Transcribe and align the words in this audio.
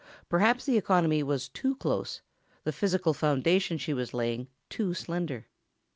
Perhaps 0.29 0.65
the 0.65 0.79
economy 0.79 1.21
was 1.21 1.47
too 1.47 1.75
close, 1.75 2.23
the 2.63 2.71
physical 2.71 3.13
foundation 3.13 3.77
she 3.77 3.93
was 3.93 4.15
laying 4.15 4.47
too 4.67 4.95
slender. 4.95 5.45